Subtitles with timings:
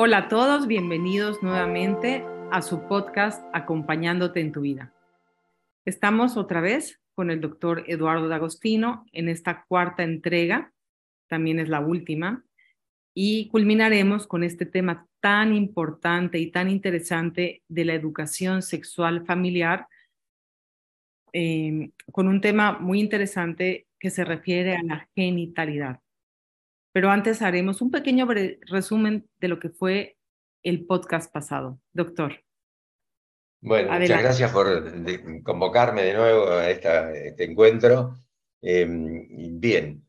[0.00, 4.94] Hola a todos, bienvenidos nuevamente a su podcast Acompañándote en tu vida.
[5.84, 10.72] Estamos otra vez con el doctor Eduardo D'Agostino en esta cuarta entrega,
[11.26, 12.44] también es la última,
[13.12, 19.88] y culminaremos con este tema tan importante y tan interesante de la educación sexual familiar,
[21.32, 25.98] eh, con un tema muy interesante que se refiere a la genitalidad.
[26.92, 28.26] Pero antes haremos un pequeño
[28.66, 30.18] resumen de lo que fue
[30.62, 31.80] el podcast pasado.
[31.92, 32.44] Doctor.
[33.60, 34.84] Bueno, muchas gracias por
[35.42, 38.14] convocarme de nuevo a este encuentro.
[38.60, 40.04] Em, bien,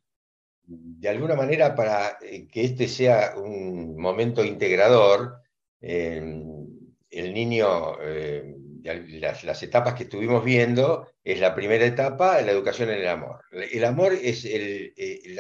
[0.64, 5.42] de alguna manera para eh, que este sea un momento integrador,
[5.82, 6.68] em,
[7.10, 8.82] el niño, em,
[9.20, 13.42] las, etapas que estuvimos viendo, es la primera etapa, la educación en el amor.
[13.52, 15.40] El amor es el, eh, el,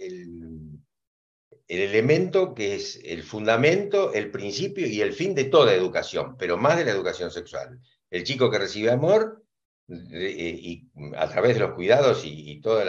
[0.00, 0.79] el
[1.78, 6.76] elemento que es el fundamento, el principio y el fin de toda educación, pero más
[6.76, 7.78] de la educación sexual.
[8.10, 9.44] El chico que recibe amor,
[9.88, 12.82] eh, y a través de los cuidados y, todo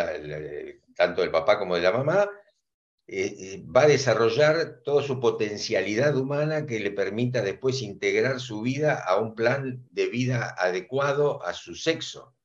[0.95, 2.27] tanto del papá como de la mamá,
[3.05, 8.61] eh, eh, va a desarrollar toda su potencialidad humana que le permita después integrar su
[8.61, 12.35] vida a un plan de vida adecuado a su sexo.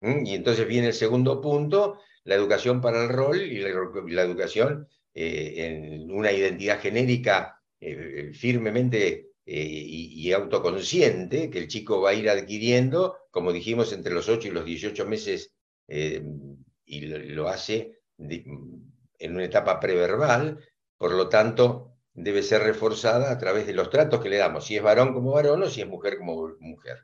[0.00, 6.10] Y entonces viene el segundo punto, la educación para el rol y la educación en
[6.10, 13.16] una identidad genérica eh, firmemente eh, y, autoconsciente que el chico va a ir adquiriendo,
[13.30, 15.54] como dijimos, entre los 8 y los 18 meses,
[15.88, 20.58] y lo, hace en una etapa preverbal,
[20.96, 24.76] por lo tanto, debe ser reforzada a través de los tratos que le damos, si
[24.76, 26.98] es varón como varón o si es mujer como mujer.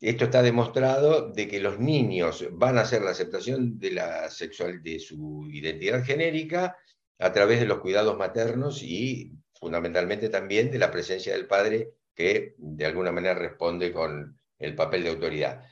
[0.00, 4.80] Esto está demostrado de que los niños van a hacer la aceptación de, la sexual,
[4.82, 6.76] de su identidad genérica
[7.18, 12.54] a través de los cuidados maternos y fundamentalmente también de la presencia del padre que
[12.58, 15.64] de alguna manera responde con el papel de autoridad.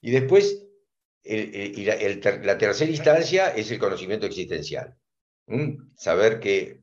[0.00, 0.66] Y después,
[1.24, 4.94] la, tercera instancia es el conocimiento existencial.
[5.96, 6.80] Saber que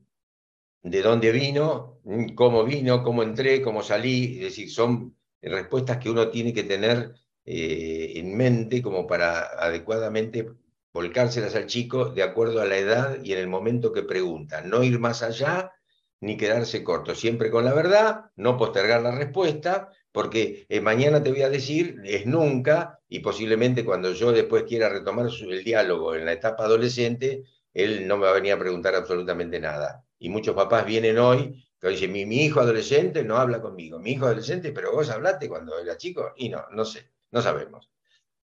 [0.82, 2.00] de dónde vino,
[2.34, 7.14] cómo vino, cómo entré, cómo salí, es decir, son respuestas que uno tiene que tener
[7.44, 10.48] eh, en mente como para adecuadamente
[10.94, 14.62] volcárselas al chico de acuerdo a la edad y en el momento que pregunta.
[14.62, 15.72] No ir más allá
[16.20, 21.30] ni quedarse corto, siempre con la verdad, no postergar la respuesta, porque eh, mañana te
[21.30, 26.24] voy a decir, es nunca, y posiblemente cuando yo después quiera retomar el diálogo en
[26.24, 27.42] la etapa adolescente,
[27.74, 30.04] él no me va a venir a preguntar absolutamente nada.
[30.18, 34.12] Y muchos papás vienen hoy que dicen, mi, mi hijo adolescente no habla conmigo, mi
[34.12, 37.90] hijo adolescente, pero vos hablaste cuando era chico, y no, no sé, no sabemos.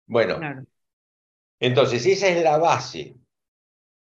[0.08, 0.40] Bueno,
[1.60, 3.16] entonces, esa es la base,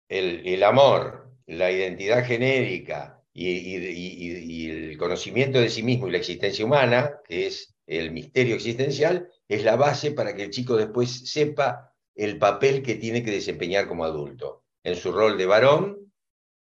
[0.09, 7.21] el, amor, la identidad genérica y, el conocimiento de sí mismo y la existencia humana,
[7.25, 12.39] que es el misterio existencial, es la base para que el chico después sepa el
[12.39, 16.13] papel que tiene que desempeñar como adulto, en su rol de varón,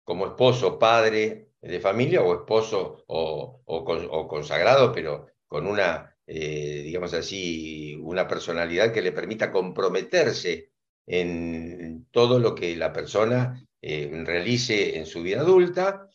[0.04, 7.96] como esposo, padre de familia o esposo o consagrado, pero con una, eh, digamos así,
[8.02, 10.73] una personalidad que le permita comprometerse
[11.06, 16.08] en todo lo que la persona eh, realice en su vida adulta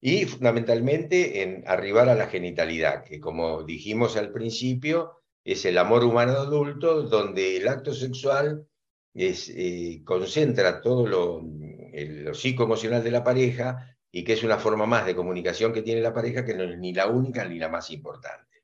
[0.00, 6.04] y fundamentalmente en arribar a la genitalidad, que como dijimos al principio, es el amor
[6.04, 8.66] humano adulto, donde el acto sexual
[9.14, 14.86] es, eh, concentra todo lo, lo psicoemocional de la pareja y que es una forma
[14.86, 17.68] más de comunicación que tiene la pareja que no es ni la única ni la
[17.68, 18.62] más importante.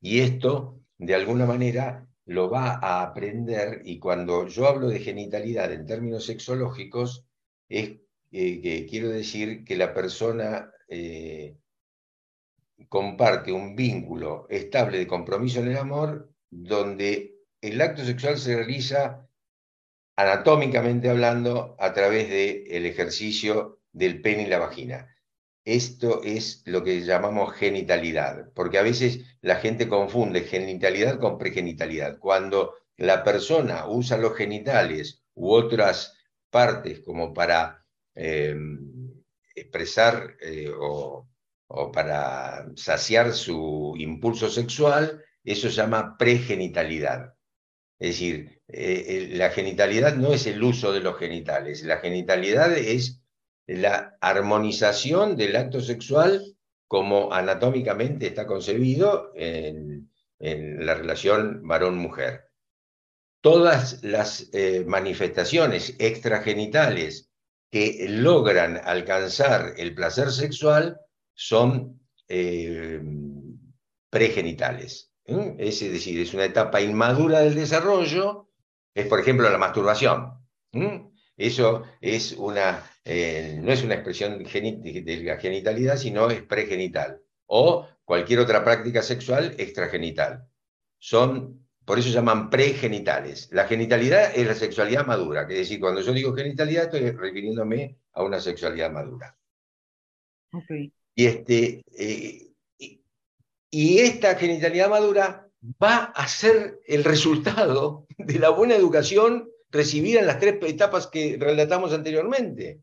[0.00, 5.72] Y esto, de alguna manera, lo va a aprender y cuando yo hablo de genitalidad
[5.72, 7.26] en términos sexológicos,
[7.68, 7.96] es
[8.30, 11.56] eh, que quiero decir que la persona eh,
[12.88, 19.26] comparte un vínculo estable de compromiso en el amor donde el acto sexual se realiza
[20.16, 25.11] anatómicamente hablando a través del ejercicio del pene y la vagina.
[25.64, 32.18] Esto es lo que llamamos genitalidad, porque a veces la gente confunde genitalidad con pregenitalidad.
[32.18, 36.18] Cuando la persona usa los genitales u otras
[36.50, 39.22] partes como para em,
[39.54, 40.36] expresar
[40.80, 41.28] o,
[41.92, 47.34] para saciar su impulso sexual, eso se llama pregenitalidad.
[47.98, 53.21] Es decir, la genitalidad no es el uso de los genitales, la genitalidad es
[53.66, 56.56] la armonización del acto sexual
[56.88, 62.50] como anatómicamente está concebido en, la relación varón-mujer.
[63.40, 67.30] Todas las eh, manifestaciones extragenitales
[67.70, 71.00] que logran alcanzar el placer sexual
[71.32, 73.00] son eh,
[74.10, 75.12] pregenitales.
[75.24, 75.54] ¿eh?
[75.58, 78.50] Es decir, es una etapa inmadura del desarrollo,
[78.94, 80.34] es por ejemplo la masturbación.
[81.36, 87.20] Eso es una, eh, no es una expresión de la genitalidad, sino es pregenital.
[87.46, 90.46] O cualquier otra práctica sexual extragenital.
[90.98, 93.48] Son, por eso se llaman pregenitales.
[93.52, 97.98] La genitalidad es la sexualidad madura, que es decir, cuando yo digo genitalidad estoy refiriéndome
[98.12, 99.36] a una sexualidad madura.
[101.14, 102.52] Y, este, eh,
[103.70, 105.48] y esta genitalidad madura
[105.82, 111.36] va a ser el resultado de la buena educación recibida en las tres etapas que
[111.40, 112.82] relatamos anteriormente.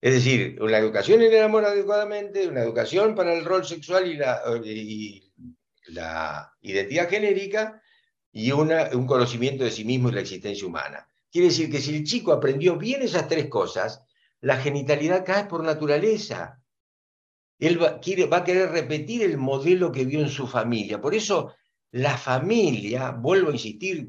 [0.00, 4.16] Es decir, una educación en el amor adecuadamente, una educación para el rol sexual y
[5.88, 7.82] la, identidad genérica
[8.32, 11.06] y una, un conocimiento de sí mismo y la existencia humana.
[11.30, 14.02] Quiere decir que si el chico aprendió bien esas tres cosas,
[14.40, 16.62] la genitalidad cae por naturaleza.
[17.58, 20.98] Él va a querer repetir el modelo que vio en su familia.
[20.98, 21.54] Por eso
[21.92, 24.08] la familia, vuelvo a insistir,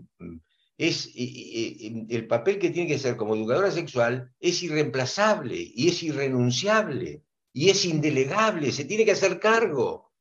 [0.81, 7.23] es, el papel que tiene que ser como educadora sexual es irreemplazable y es irrenunciable
[7.53, 10.11] y es indelegable, se tiene que hacer cargo.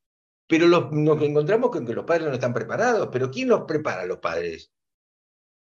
[0.47, 3.09] Pero nos encontramos con que los padres no están preparados.
[3.11, 4.71] ¿Pero quién los prepara a los padres?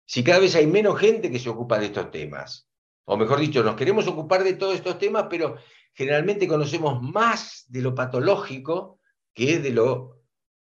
[0.05, 2.69] Si cada vez hay menos gente que se ocupa de estos temas.
[3.05, 5.57] O mejor dicho, nos queremos ocupar de todos estos temas, pero
[5.95, 9.01] generalmente conocemos más de lo patológico
[9.33, 10.21] que de lo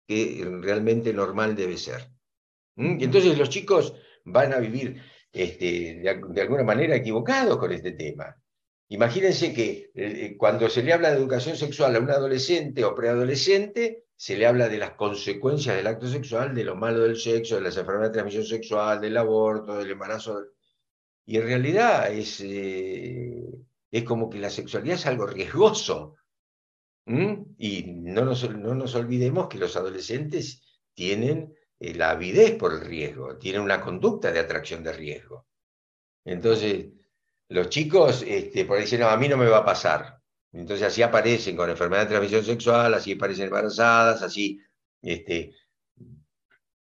[0.07, 2.16] que realmente normal debe ser.
[2.77, 2.99] ¿Mm?
[2.99, 3.93] Y entonces los chicos
[4.23, 5.01] van a vivir
[5.31, 8.35] este, de, alguna manera equivocados con este tema.
[8.89, 14.05] Imagínense que eh, cuando se le habla de educación sexual a un adolescente o preadolescente,
[14.15, 17.61] se le habla de las consecuencias del acto sexual, de lo malo del sexo, de
[17.61, 20.45] las enfermedades de transmisión sexual, del aborto, del embarazo.
[21.25, 23.43] Y en realidad es, eh,
[23.91, 26.15] es como que la sexualidad es algo riesgoso.
[27.57, 30.61] Y no nos, no nos olvidemos que los adolescentes
[30.93, 35.47] tienen eh, la avidez por el riesgo, tienen una conducta de atracción de riesgo.
[36.25, 36.87] Entonces,
[37.49, 40.19] los chicos este, por ahí dicen, no, a mí no me va a pasar.
[40.51, 44.59] Entonces así aparecen con enfermedad de transmisión sexual, así aparecen embarazadas, así,
[45.01, 45.53] este,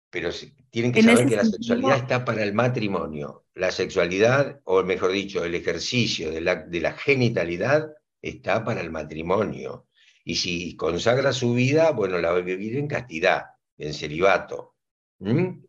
[0.10, 0.30] pero
[0.70, 3.46] tienen que saber que la sexualidad está para el matrimonio.
[3.56, 7.92] La sexualidad, o mejor dicho, el ejercicio de la, de la genitalidad
[8.22, 9.88] está para el matrimonio.
[10.24, 13.46] Y si consagra su vida, bueno, la va a vivir en castidad,
[13.78, 14.77] en celibato.
[15.20, 15.64] ¿Mm?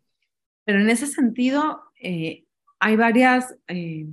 [0.65, 2.45] Pero en ese sentido, eh,
[2.79, 4.07] hay varias eh,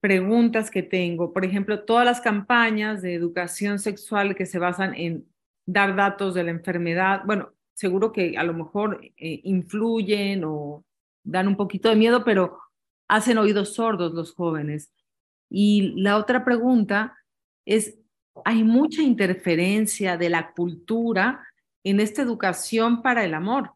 [0.00, 1.32] preguntas que tengo.
[1.32, 5.26] Por ejemplo, todas las campañas de educación sexual que se basan en
[5.66, 10.84] dar datos de la enfermedad, bueno, seguro que a lo mejor eh, influyen o
[11.22, 12.58] dan un poquito de miedo, pero
[13.08, 14.92] hacen oídos sordos los jóvenes.
[15.48, 17.16] Y la otra pregunta
[17.64, 17.98] es,
[18.44, 21.46] hay mucha interferencia de la cultura
[21.84, 23.72] en esta educación para el amor.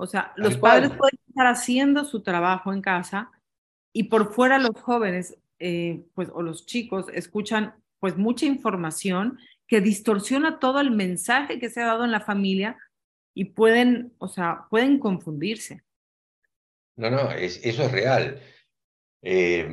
[0.00, 3.30] O sea, los padres pueden estar haciendo su trabajo en casa
[3.92, 9.82] y por fuera los jóvenes, eh, pues, o los chicos escuchan pues mucha información que
[9.82, 12.78] distorsiona todo el mensaje que se ha dado en la familia
[13.34, 15.82] y pueden, o sea, pueden confundirse.
[16.96, 18.40] No, no, eso es real.
[19.20, 19.68] Eh,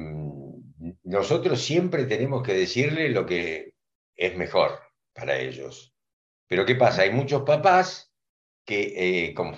[1.03, 3.75] nosotros siempre tenemos que decirle lo que
[4.17, 4.71] es mejor
[5.13, 5.95] para ellos.
[6.49, 7.03] Pero ¿qué pasa?
[7.03, 8.11] Hay muchos papás
[8.65, 9.55] que, eh, como,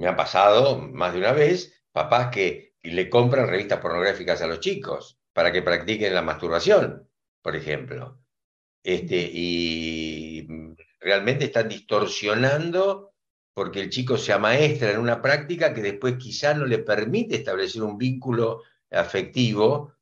[0.00, 4.60] me ha pasado más de una vez, papás que le compran revistas pornográficas a los
[4.60, 7.06] chicos para que practiquen la masturbación,
[7.42, 8.18] por ejemplo.
[8.82, 10.48] Este, y
[11.00, 13.12] realmente están distorsionando
[13.52, 17.82] porque el chico se amaestra en una práctica que después quizá no le permite establecer
[17.82, 19.96] un vínculo afectivo,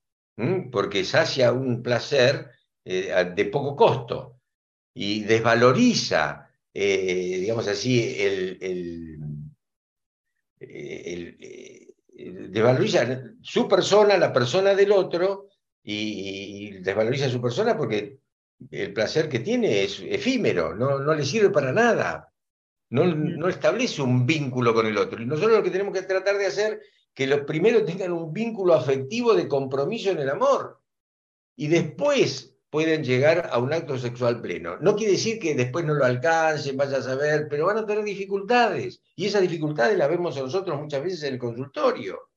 [0.71, 2.53] porque sacia un placer
[2.85, 4.39] eh, de poco costo
[4.95, 9.28] y desvaloriza, eh, digamos así, el
[10.61, 11.89] eh,
[12.51, 15.49] desvaloriza su persona, la persona del otro,
[15.83, 18.19] y, desvaloriza su persona porque
[18.71, 22.33] el placer que tiene es efímero, no, no le sirve para nada,
[22.91, 25.23] no, no establece un vínculo con el otro.
[25.23, 26.81] Y nosotros lo que tenemos que tratar de hacer
[27.15, 30.81] que los primeros tengan un vínculo afectivo de compromiso en el amor.
[31.57, 34.77] Y después pueden llegar a un acto sexual pleno.
[34.79, 38.05] No quiere decir que después no lo alcancen, vaya a saber, pero van a tener
[38.05, 39.01] dificultades.
[39.17, 42.31] Y esas dificultades las vemos nosotros muchas veces en el consultorio.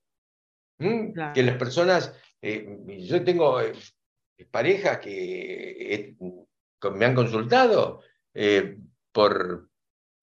[0.78, 3.74] Que las personas, eh, yo tengo eh,
[4.50, 6.16] parejas que
[6.94, 8.00] me han consultado
[9.12, 9.68] por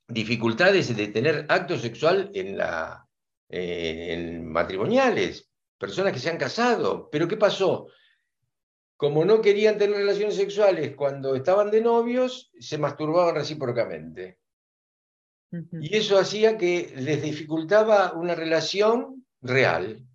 [0.07, 3.07] dificultades de tener acto sexual en, la,
[3.47, 7.09] en matrimoniales, personas que se han casado.
[7.09, 7.87] Pero ¿qué pasó?
[8.99, 14.39] Como no querían tener relaciones sexuales cuando estaban de novios, se masturbaban recíprocamente.
[15.71, 20.05] Y eso hacía que les dificultaba una relación real.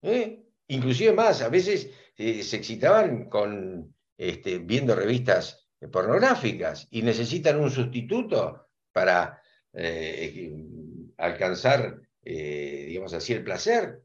[0.00, 0.46] ¿eh?
[0.68, 7.70] Inclusive más, a veces eh, se excitaban con, este, viendo revistas pornográficas y necesitan un
[7.70, 9.42] sustituto para
[9.74, 10.56] eh,
[11.18, 14.00] alcanzar, digamos así, el placer.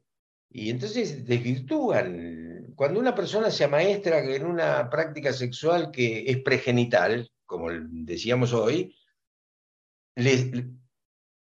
[0.50, 7.27] Y entonces desvirtúan cuando una persona se amaestra en una práctica sexual que es pregenital,
[7.48, 8.96] como decíamos hoy,
[10.15, 10.51] les,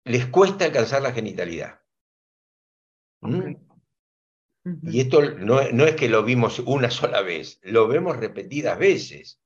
[0.05, 1.81] les cuesta alcanzar la genitalidad.
[3.21, 3.55] ¿Mm?
[4.83, 9.41] Y esto no, es que lo vimos una sola vez, lo vemos repetidas veces.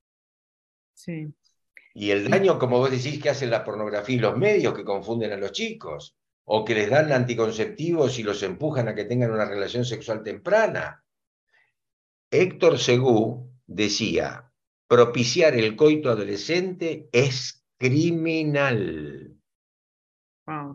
[0.94, 1.34] Sí.
[1.94, 5.32] Y el daño, como vos decís, que hacen la pornografía y los medios que confunden
[5.32, 9.46] a los chicos, o que les dan anticonceptivos y los empujan a que tengan una
[9.46, 11.02] relación sexual temprana,
[12.32, 14.50] Héctor Segú decía,
[14.88, 19.36] propiciar el coito adolescente es criminal.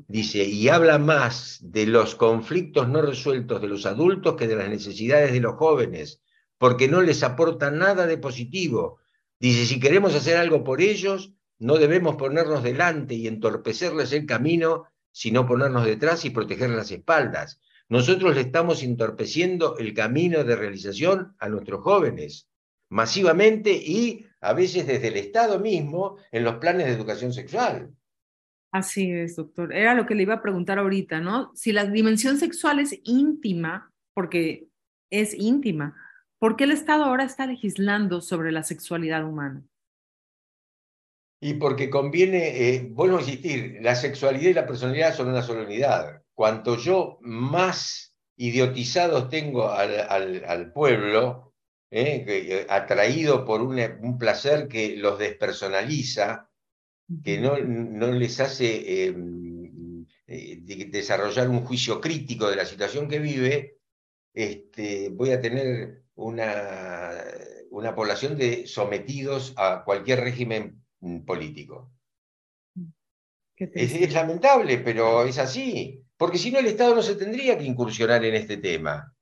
[0.07, 4.69] Dice, y habla más de los conflictos no resueltos de los adultos que de las
[4.69, 6.21] necesidades de los jóvenes,
[6.59, 9.01] porque no les aporta nada de positivo.
[9.41, 14.85] Dice, si queremos hacer algo por ellos, no debemos ponernos delante y entorpecerles el camino,
[15.11, 17.61] sino ponernos detrás y proteger las espaldas.
[17.89, 22.49] Nosotros le estamos entorpeciendo el camino de realización a nuestros jóvenes,
[22.91, 27.93] masivamente y a veces desde el Estado mismo en los planes de educación sexual.
[28.73, 29.73] Así es, doctor.
[29.73, 31.53] Era lo que le iba a preguntar ahorita, ¿no?
[31.55, 34.69] Si la dimensión sexual es íntima, porque
[35.11, 35.97] es íntima,
[36.39, 39.63] ¿por qué el Estado ahora está legislando sobre la sexualidad humana?
[41.41, 45.63] Y porque conviene, eh, vuelvo a insistir, la sexualidad y la personalidad son una sola
[45.63, 51.55] unidad cuanto yo más idiotizados tengo al, pueblo,
[51.91, 52.67] ¿eh?
[52.69, 56.51] Atraído por un, placer que los despersonaliza,
[57.25, 60.59] que no, no les hace em, eh,
[60.91, 63.79] desarrollar un juicio crítico de la situación que vive,
[64.35, 67.13] este, voy a tener una,
[67.71, 70.85] una población de sometidos a cualquier régimen
[71.25, 71.91] político.
[73.57, 78.25] es, lamentable, pero es así porque si no el Estado no se tendría que incursionar
[78.25, 79.15] en este tema.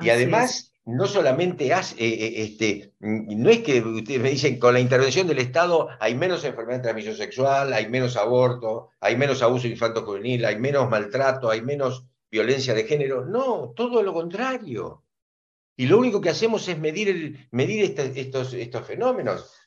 [0.00, 4.58] Y además, no solamente hace, eh, eh, este, mm, no es que ustedes me dicen
[4.58, 9.14] con la intervención del Estado hay menos enfermedad de transmisión sexual, hay menos aborto, hay
[9.14, 13.26] menos abuso infanto juvenil, hay menos maltrato, hay menos violencia de género.
[13.26, 15.04] No, todo lo contrario.
[15.76, 19.60] Y lo único que hacemos es medir, el, medir estos, estos fenómenos.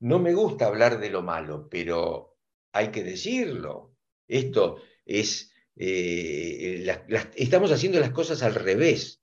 [0.00, 2.37] No me gusta hablar de lo malo, pero
[2.78, 3.94] hay que decirlo.
[4.26, 6.86] Esto es, eh,
[7.34, 9.20] estamos haciendo las cosas al revés.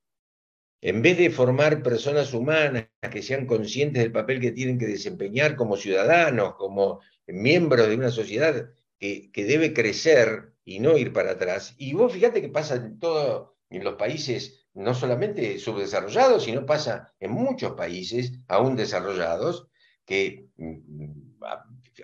[0.81, 5.55] En vez de formar personas humanas que sean conscientes del papel que tienen que desempeñar
[5.55, 8.69] como ciudadanos, como miembros de una sociedad
[8.99, 11.75] que, debe crecer y no ir para atrás.
[11.77, 17.13] Y vos fíjate que pasa en todo, en los países no solamente subdesarrollados, sino pasa
[17.19, 19.69] en muchos países aún desarrollados,
[20.05, 21.39] que mm,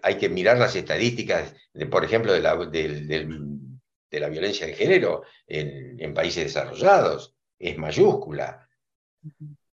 [0.02, 5.24] hay que mirar las estadísticas, de, por ejemplo, de la, de, la, violencia de género
[5.48, 7.36] en, países desarrollados.
[7.60, 8.68] Es mayúscula.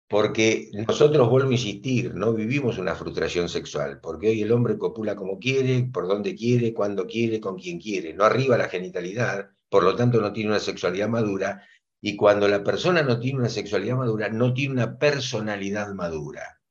[0.08, 5.16] Porque nosotros, vuelvo a insistir, no vivimos una frustración sexual, porque hoy el hombre copula
[5.16, 9.84] como quiere, por donde quiere, cuando quiere, con quien quiere, no arriba la genitalidad, por
[9.84, 11.68] lo tanto no tiene una sexualidad madura,
[12.02, 16.62] y cuando la persona no tiene una sexualidad madura, no tiene una personalidad madura.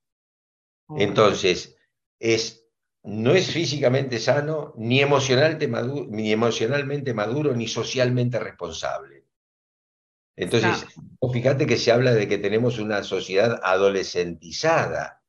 [0.97, 1.77] Entonces,
[2.21, 2.64] es
[3.05, 9.25] no es físicamente sano, ni, emocionalmente maduro, ni emocionalmente maduro, ni socialmente responsable.
[10.37, 10.87] Entonces,
[11.33, 15.23] fíjate que se habla de que tenemos una sociedad adolescentizada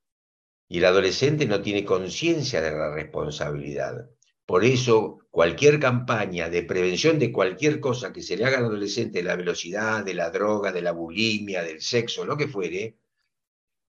[0.68, 4.10] y el adolescente no tiene conciencia de la responsabilidad.
[4.46, 9.20] Por eso, cualquier campaña de prevención de cualquier cosa que se le haga al adolescente,
[9.20, 12.96] de la velocidad, de la droga, de la bulimia, del sexo, lo que fuere,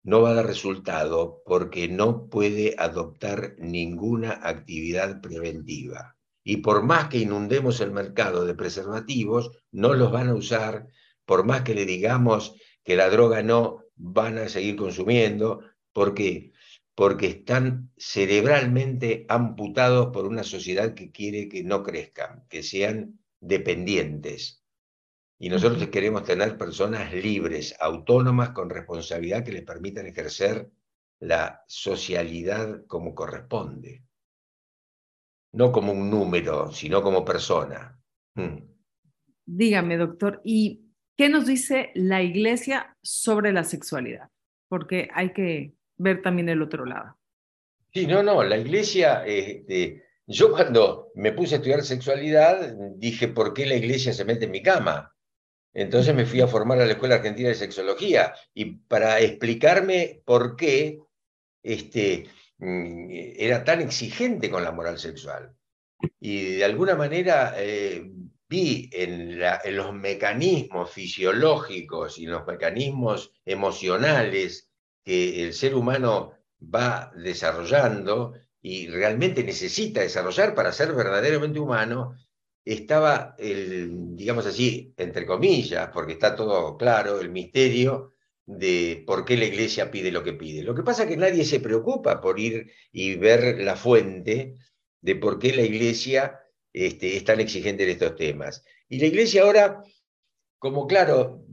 [0.06, 6.16] no va a dar resultado porque no puede adoptar ninguna actividad preventiva.
[6.44, 10.86] Y por más que inundemos el mercado de preservativos, no los van a usar,
[11.24, 15.60] por más que le digamos que la droga no van a seguir consumiendo.
[15.92, 16.52] ¿Por qué?
[16.94, 24.62] Porque están cerebralmente amputados por una sociedad que quiere que no crezcan, que sean dependientes.
[25.38, 30.70] Y nosotros queremos tener personas libres, autónomas, con responsabilidad que les permitan ejercer
[31.20, 34.02] la socialidad como corresponde.
[35.52, 38.00] No como un número, sino como persona.
[38.34, 38.58] Hmm.
[39.44, 44.30] Dígame, doctor, ¿y qué nos dice la iglesia sobre la sexualidad?
[44.68, 47.18] Porque hay que ver también el otro lado.
[47.92, 53.54] Sí, no, no, la iglesia, este, yo cuando me puse a estudiar sexualidad, dije, ¿por
[53.54, 55.15] qué la iglesia se mete en mi cama?
[55.78, 60.56] Entonces me fui a formar a la Escuela Argentina de Sexología y para explicarme por
[60.56, 61.00] qué
[61.62, 65.54] este, mm, era tan exigente con la moral sexual.
[66.18, 68.10] Y de alguna manera eh,
[68.48, 69.38] vi en,
[69.76, 74.70] los mecanismos fisiológicos y los mecanismos emocionales
[75.04, 82.16] que el ser humano va desarrollando y realmente necesita desarrollar para ser verdaderamente humano,
[82.66, 89.36] estaba el, digamos así, entre comillas, porque está todo claro, el misterio de por qué
[89.36, 90.62] la iglesia pide lo que pide.
[90.62, 94.56] Lo que pasa es que nadie se preocupa por ir y ver la fuente
[95.00, 96.40] de por qué la iglesia
[96.72, 98.64] este, es tan exigente en estos temas.
[98.88, 99.82] Y la iglesia ahora
[100.58, 101.45] como claro,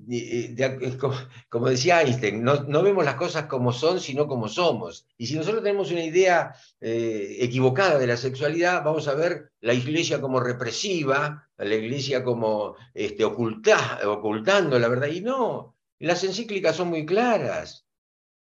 [1.50, 5.08] como, decía Einstein, no, vemos las cosas como son, sino como somos.
[5.18, 9.74] Y si nosotros tenemos una idea eh, equivocada de la sexualidad, vamos a ver la
[9.74, 15.08] iglesia como represiva, la iglesia como este, ocultando la verdad.
[15.08, 17.86] Y no, las encíclicas son muy claras.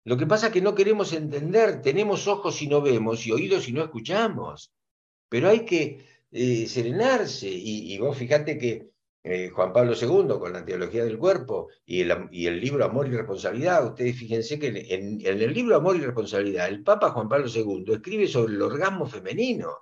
[0.05, 3.69] Lo que pasa es que no queremos entender, tenemos ojos y no vemos y oídos
[3.69, 4.73] y no escuchamos.
[5.29, 7.49] Pero hay que eh, serenarse.
[7.49, 8.94] Y, y vos fíjate que
[9.27, 13.87] eh, Juan Pablo II con la teología del cuerpo y el, libro Amor y Responsabilidad,
[13.87, 18.29] ustedes fíjense que en, el libro Amor y Responsabilidad, el Papa Juan Pablo II escribe
[18.29, 19.79] sobre el orgasmo femenino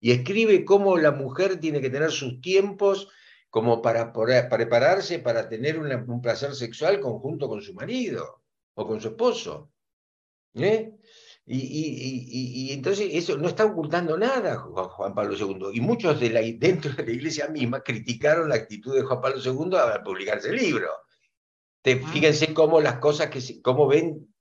[0.00, 3.08] y escribe cómo la mujer tiene que tener sus tiempos
[3.48, 8.42] como para, prepararse para tener un placer sexual conjunto con su marido
[8.74, 9.70] o con su esposo.
[10.54, 10.96] ¿eh?
[11.52, 15.70] Y, entonces eso no está ocultando nada Juan Pablo II.
[15.72, 19.40] Y muchos de la, dentro de la iglesia misma criticaron la actitud de Juan Pablo
[19.42, 20.88] II al publicarse el libro.
[21.82, 22.08] Te, ah.
[22.12, 24.32] Fíjense cómo las cosas que, cómo ven,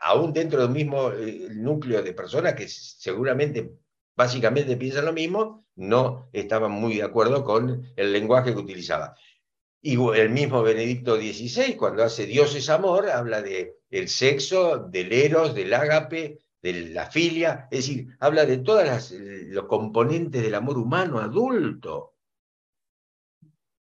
[0.00, 3.72] aún dentro del mismo eh, núcleo de personas que seguramente
[4.16, 9.14] básicamente piensan lo mismo, no estaban muy de acuerdo con el lenguaje que utilizaba.
[9.82, 15.12] Y el mismo Benedicto XVI, cuando hace Dios es amor, habla de el sexo, del
[15.12, 19.12] eros, del ágape, de la filia, es decir, habla de todos
[19.48, 22.14] los componentes del amor humano adulto.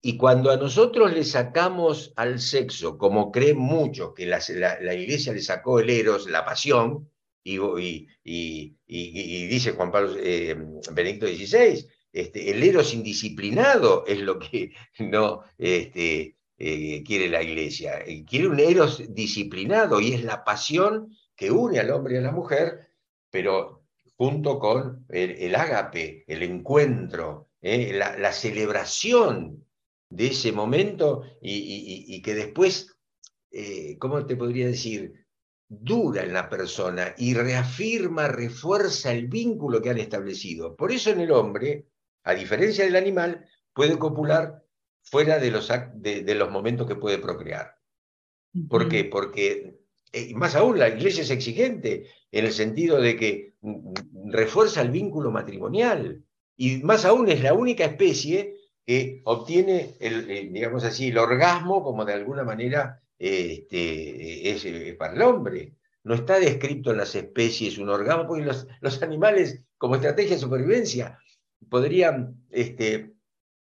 [0.01, 4.39] Y cuando a nosotros le sacamos al sexo, como creen muchos, que la,
[4.95, 7.11] iglesia le sacó el eros, la pasión,
[7.43, 7.57] y,
[8.23, 10.55] y, dice Juan Pablo eh,
[10.93, 18.05] Benedicto XVI, este, el eros indisciplinado es lo que no este, eh, quiere la iglesia.
[18.25, 22.33] Quiere un eros disciplinado y es la pasión que une al hombre y a la
[22.33, 22.89] mujer,
[23.31, 23.85] pero
[24.17, 27.93] junto con el, ágape, el encuentro, ¿eh?
[27.93, 29.65] la, celebración
[30.09, 32.93] de ese momento y, que después,
[33.51, 35.13] eh, ¿cómo te podría decir?
[35.71, 40.75] dura en la persona y reafirma, refuerza el vínculo que han establecido.
[40.75, 41.87] Por eso en el hombre,
[42.23, 44.65] a diferencia del animal, puede copular
[45.03, 47.77] fuera de los, de, los momentos que puede procrear.
[48.67, 49.05] ¿Por qué?
[49.05, 49.78] Porque
[50.11, 54.81] eh, más aún, la iglesia es exigente en el sentido de que mm, mm, refuerza
[54.81, 56.23] el vínculo matrimonial.
[56.55, 61.83] Y más aún es la única especie que obtiene, el, eh, digamos así, el orgasmo
[61.83, 65.75] como de alguna manera este, es, eh, para el hombre.
[66.03, 70.41] No está descrito en las especies un orgasmo, porque los, los animales, como estrategia de
[70.41, 71.19] supervivencia,
[71.69, 73.13] podrían este,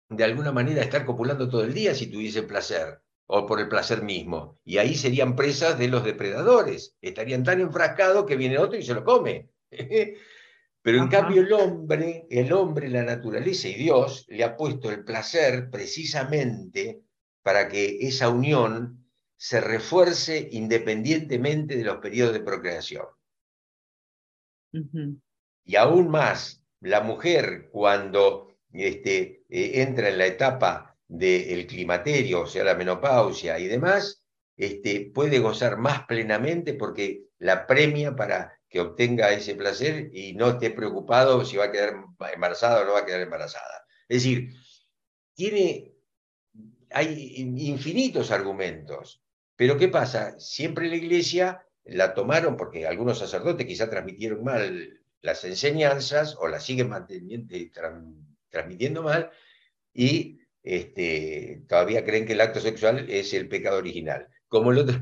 [0.08, 4.02] de alguna manera estar copulando todo el día si tuviesen placer o por el placer
[4.02, 4.58] mismo.
[4.64, 6.96] Y ahí serían presas de los depredadores.
[7.00, 9.50] Estarían tan enfrascados que viene otro y se lo come.
[10.82, 15.04] Pero en cambio el hombre, el hombre, la naturaleza y Dios le ha puesto el
[15.04, 17.02] placer precisamente
[17.42, 23.04] para que esa unión se refuerce independientemente de los periodos de procreación.
[25.64, 32.46] Y aún más, la mujer cuando este, eh, entra en la etapa del climaterio, o
[32.46, 34.22] sea, la menopausia y demás,
[34.56, 40.50] este, puede gozar más plenamente porque la premia para que obtenga ese placer y no
[40.50, 41.94] esté preocupado si va a quedar
[42.34, 43.86] embarazada o no va a quedar embarazada.
[44.08, 44.50] Es decir,
[45.34, 45.94] tiene,
[46.90, 49.22] hay infinitos argumentos
[49.56, 50.38] Pero ¿qué pasa?
[50.38, 56.64] Siempre la iglesia la tomaron porque algunos sacerdotes quizá transmitieron mal las enseñanzas o las
[56.64, 57.54] siguen manteniendo,
[58.50, 59.30] transmitiendo mal
[59.94, 60.37] y
[60.68, 64.28] este, todavía creen que el acto sexual es el pecado original.
[64.48, 65.00] Como el, otro,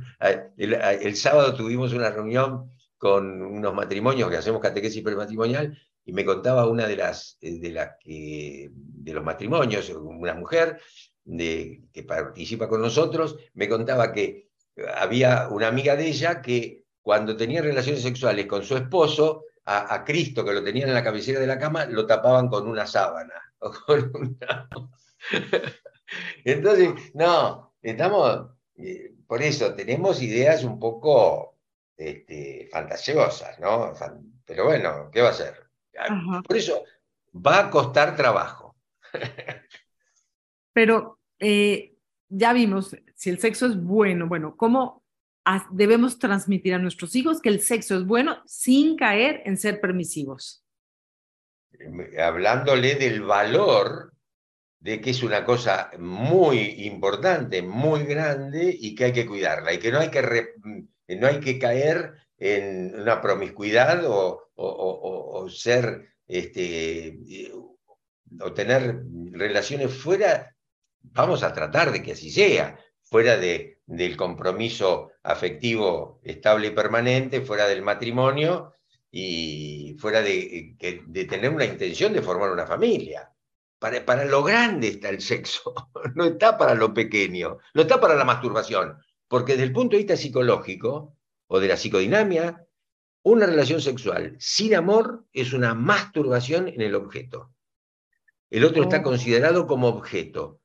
[0.57, 6.69] el, sábado tuvimos una reunión con unos matrimonios que hacemos catequesis prematrimonial y me contaba
[6.69, 10.81] una de las, eh, de las que, de los matrimonios, una mujer
[11.25, 14.51] que participa con nosotros, me contaba que
[14.95, 20.45] había una amiga de ella que cuando tenía relaciones sexuales con su esposo, a, Cristo
[20.45, 23.35] que lo tenían en la cabecera de la cama, lo tapaban con una sábana.
[26.45, 31.57] Entonces, no, estamos, eh, por eso tenemos ideas un poco
[31.97, 33.93] este, fantasiosas, ¿no?
[34.45, 35.67] Pero bueno, ¿qué va a ser?
[36.47, 36.85] Por eso
[37.35, 38.77] va a costar trabajo.
[40.73, 41.95] Pero eh,
[42.29, 45.03] ya vimos, si el sexo es bueno, bueno, ¿cómo
[45.71, 50.65] debemos transmitir a nuestros hijos que el sexo es bueno sin caer en ser permisivos?
[52.19, 54.16] Hablándole del valor
[54.87, 59.79] de que es una cosa muy importante, muy grande y que hay que cuidarla y
[59.79, 60.55] que no hay que,
[61.09, 67.19] no hay que caer en una promiscuidad o, o, ser, este,
[68.41, 70.55] o tener relaciones fuera,
[71.01, 77.41] vamos a tratar de que así sea, fuera de, del compromiso afectivo estable y permanente,
[77.41, 78.75] fuera del matrimonio
[79.11, 83.33] y fuera de, de tener una intención de formar una familia.
[83.79, 85.75] Para, para, lo grande está el sexo,
[86.15, 89.99] no está para lo pequeño, no está para la masturbación, porque desde el punto de
[89.99, 92.67] vista psicológico o de la psicodinamia,
[93.23, 97.53] una relación sexual sin amor es una masturbación en el objeto.
[98.51, 99.03] El otro está oh.
[99.03, 100.61] considerado como objeto.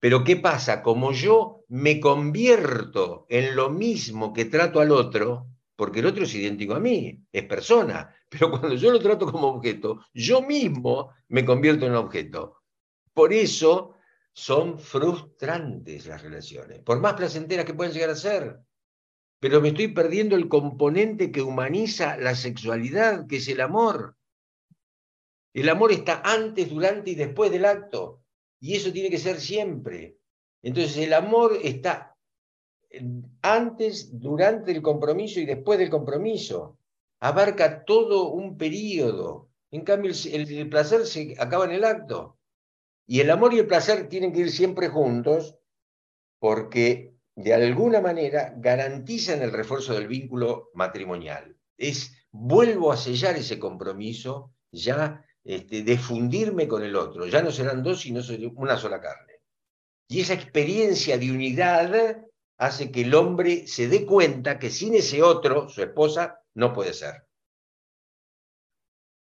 [0.00, 0.82] Pero ¿qué pasa?
[0.82, 6.34] Como yo me convierto en lo mismo que trato al otro, porque el otro es
[6.34, 11.44] idéntico a mí, es persona, pero cuando yo lo trato como objeto, yo mismo me
[11.44, 12.62] convierto en objeto.
[13.12, 13.94] Por eso
[14.32, 18.58] son frustrantes las relaciones, por más placenteras que puedan llegar a ser.
[19.38, 24.16] Pero me estoy perdiendo el componente que humaniza la sexualidad, que es el amor.
[25.52, 28.22] El amor está antes, durante y después del acto.
[28.60, 30.16] Y eso tiene que ser siempre.
[30.62, 32.11] Entonces el amor está
[33.42, 36.78] antes, durante el compromiso y después del compromiso.
[37.20, 39.48] Abarca todo un periodo.
[39.70, 42.38] En cambio, el, placer se acaba en el acto.
[43.06, 45.56] Y el amor y el placer tienen que ir siempre juntos
[46.38, 51.56] porque de alguna manera garantizan el refuerzo del vínculo matrimonial.
[51.76, 57.26] Es, vuelvo a sellar ese compromiso ya este, de fundirme con el otro.
[57.26, 58.20] Ya no serán dos, sino
[58.56, 59.32] una sola carne.
[60.08, 61.90] Y esa experiencia de unidad
[62.62, 66.92] hace que el hombre se dé cuenta que sin ese otro, su esposa, no puede
[66.92, 67.26] ser.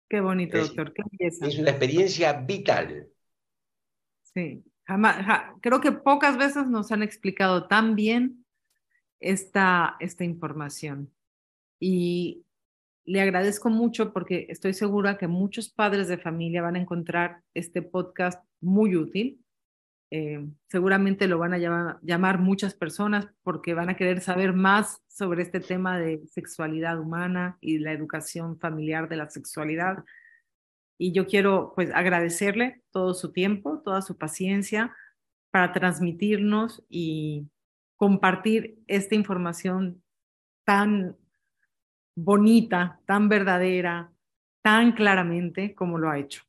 [0.09, 0.93] Qué bonito, doctor.
[0.93, 3.07] Qué es una experiencia vital.
[4.23, 4.63] Sí,
[5.61, 8.45] creo que pocas veces nos han explicado tan bien
[9.19, 11.13] esta, esta información.
[11.79, 12.43] Y
[13.05, 17.81] le agradezco mucho porque estoy segura que muchos padres de familia van a encontrar este
[17.81, 19.39] podcast muy útil.
[20.11, 21.57] Eh, seguramente lo van a
[22.01, 27.57] llamar, muchas personas porque van a querer saber más sobre este tema de sexualidad humana
[27.61, 30.03] y la educación familiar de la sexualidad.
[30.97, 34.95] Y yo quiero pues agradecerle todo su tiempo, toda su paciencia
[35.51, 37.47] para transmitirnos y
[37.95, 40.01] compartir esta información
[40.65, 41.15] tan
[42.15, 44.11] bonita, tan verdadera,
[44.61, 46.43] tan claramente como lo ha hecho.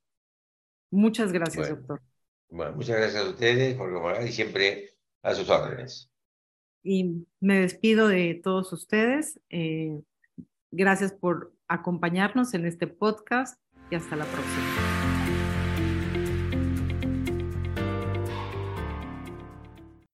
[0.91, 2.01] Muchas gracias, doctor.
[2.51, 4.91] Bueno, muchas gracias a ustedes por colaborar y siempre
[5.23, 6.11] a sus órdenes.
[6.83, 9.41] Y me despido de todos ustedes.
[9.51, 10.01] Eh,
[10.71, 13.61] gracias por acompañarnos en este podcast
[13.91, 14.90] y hasta la próxima.